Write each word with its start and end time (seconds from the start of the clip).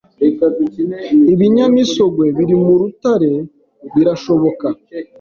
Ibinyamisogwe 1.33 2.25
biri 2.37 2.55
mu 2.63 2.73
rutare 2.81 3.31
birashoboka 3.93 4.67